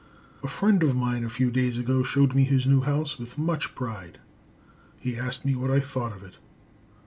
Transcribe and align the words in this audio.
A 0.41 0.47
friend 0.47 0.81
of 0.81 0.95
mine 0.95 1.23
a 1.23 1.29
few 1.29 1.51
days 1.51 1.77
ago 1.77 2.01
showed 2.01 2.33
me 2.33 2.43
his 2.43 2.65
new 2.65 2.81
house 2.81 3.19
with 3.19 3.37
much 3.37 3.75
pride. 3.75 4.17
He 4.99 5.15
asked 5.15 5.45
me 5.45 5.53
what 5.53 5.69
I 5.69 5.79
thought 5.79 6.11
of 6.13 6.23
it. 6.23 6.37